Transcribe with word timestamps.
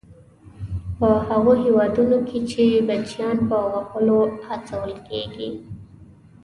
په 0.97 1.09
هغو 1.27 1.53
هېوادونو 1.63 2.17
کې 2.27 2.39
چې 2.51 2.63
بچیان 2.87 3.37
په 3.49 3.57
وهلو 3.71 4.19
هڅول 4.47 4.91
کیږي. 5.07 5.49